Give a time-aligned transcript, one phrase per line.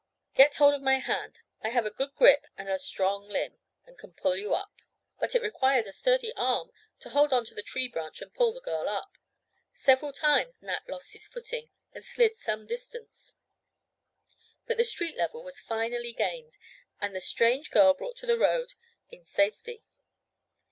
[0.33, 1.37] "Get hold of my hand.
[1.61, 4.81] I have a good grip on a strong limb, and can pull you up."
[5.19, 8.51] But it required a sturdy arm to hold on to the tree branch and pull
[8.51, 9.15] the girl up.
[9.75, 13.35] Several times Nat lost his footing and slid some distance,
[14.65, 16.57] but the street level was finally gained,
[16.99, 18.73] and the strange girl brought to the road
[19.11, 19.83] in safety.